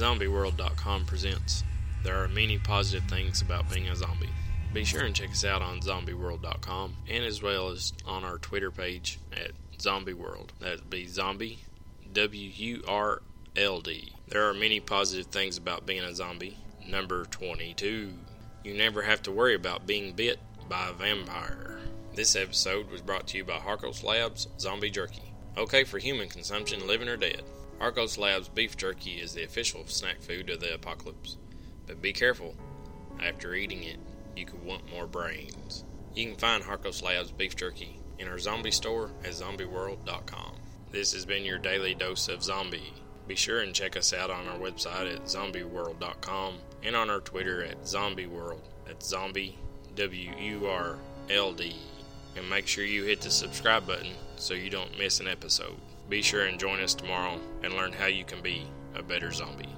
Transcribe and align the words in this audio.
ZombieWorld.com 0.00 1.04
presents 1.04 1.62
There 2.04 2.24
are 2.24 2.28
many 2.28 2.56
positive 2.56 3.06
things 3.10 3.42
about 3.42 3.68
being 3.68 3.86
a 3.86 3.94
zombie. 3.94 4.30
Be 4.72 4.82
sure 4.82 5.04
and 5.04 5.14
check 5.14 5.28
us 5.28 5.44
out 5.44 5.60
on 5.60 5.80
ZombieWorld.com 5.80 6.96
and 7.06 7.22
as 7.22 7.42
well 7.42 7.68
as 7.68 7.92
on 8.06 8.24
our 8.24 8.38
Twitter 8.38 8.70
page 8.70 9.18
at 9.30 9.50
ZombieWurld. 9.76 10.52
That'd 10.58 10.88
be 10.88 11.06
Zombie 11.06 11.58
W 12.14 12.48
U 12.48 12.82
R 12.88 13.20
L 13.54 13.82
D. 13.82 14.14
There 14.28 14.48
are 14.48 14.54
many 14.54 14.80
positive 14.80 15.26
things 15.26 15.58
about 15.58 15.84
being 15.84 16.02
a 16.02 16.14
zombie. 16.14 16.56
Number 16.88 17.26
22. 17.26 18.14
You 18.64 18.74
never 18.74 19.02
have 19.02 19.20
to 19.24 19.30
worry 19.30 19.54
about 19.54 19.86
being 19.86 20.14
bit 20.14 20.38
by 20.66 20.88
a 20.88 20.94
vampire. 20.94 21.78
This 22.14 22.36
episode 22.36 22.90
was 22.90 23.02
brought 23.02 23.26
to 23.26 23.36
you 23.36 23.44
by 23.44 23.58
Harkos 23.58 24.02
Labs 24.02 24.48
Zombie 24.58 24.88
Jerky. 24.88 25.34
Okay 25.58 25.84
for 25.84 25.98
human 25.98 26.30
consumption, 26.30 26.86
living 26.86 27.10
or 27.10 27.18
dead. 27.18 27.42
Harkos 27.80 28.18
Labs 28.18 28.48
beef 28.48 28.76
jerky 28.76 29.12
is 29.12 29.32
the 29.32 29.42
official 29.42 29.86
snack 29.86 30.20
food 30.20 30.50
of 30.50 30.60
the 30.60 30.74
apocalypse. 30.74 31.38
But 31.86 32.02
be 32.02 32.12
careful, 32.12 32.54
after 33.22 33.54
eating 33.54 33.82
it, 33.84 33.98
you 34.36 34.44
could 34.44 34.62
want 34.62 34.90
more 34.90 35.06
brains. 35.06 35.84
You 36.14 36.26
can 36.26 36.36
find 36.36 36.62
Harkos 36.62 37.02
Labs 37.02 37.32
beef 37.32 37.56
jerky 37.56 37.98
in 38.18 38.28
our 38.28 38.38
zombie 38.38 38.70
store 38.70 39.10
at 39.24 39.30
zombieworld.com. 39.30 40.56
This 40.92 41.14
has 41.14 41.24
been 41.24 41.44
your 41.44 41.58
daily 41.58 41.94
dose 41.94 42.28
of 42.28 42.42
zombie. 42.42 42.92
Be 43.26 43.34
sure 43.34 43.60
and 43.60 43.74
check 43.74 43.96
us 43.96 44.12
out 44.12 44.30
on 44.30 44.46
our 44.46 44.58
website 44.58 45.14
at 45.14 45.24
zombieworld.com 45.24 46.54
and 46.82 46.94
on 46.94 47.08
our 47.08 47.20
Twitter 47.20 47.64
at 47.64 47.82
zombiewurld. 47.84 48.60
That's 48.84 49.08
zombie 49.08 49.58
W 49.94 50.32
U 50.38 50.66
R 50.66 50.98
L 51.30 51.52
D. 51.52 51.76
And 52.36 52.48
make 52.48 52.66
sure 52.66 52.84
you 52.84 53.04
hit 53.04 53.20
the 53.20 53.30
subscribe 53.30 53.86
button 53.86 54.12
so 54.36 54.54
you 54.54 54.70
don't 54.70 54.98
miss 54.98 55.20
an 55.20 55.28
episode. 55.28 55.76
Be 56.08 56.22
sure 56.22 56.46
and 56.46 56.58
join 56.58 56.80
us 56.80 56.94
tomorrow 56.94 57.38
and 57.62 57.74
learn 57.74 57.92
how 57.92 58.06
you 58.06 58.24
can 58.24 58.40
be 58.40 58.66
a 58.94 59.02
better 59.02 59.32
zombie. 59.32 59.68